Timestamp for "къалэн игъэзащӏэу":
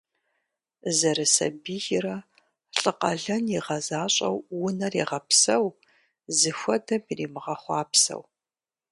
2.99-4.37